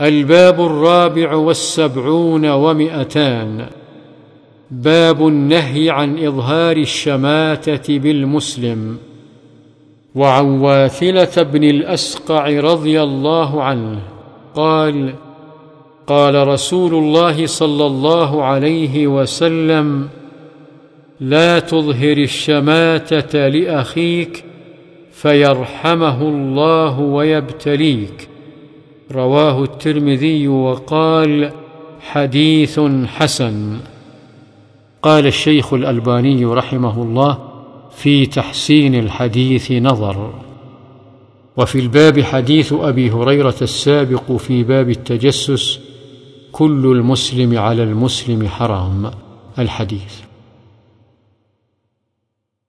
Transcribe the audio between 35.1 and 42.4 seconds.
الشيخ الألباني رحمه الله في تحسين الحديث نظر. وفي الباب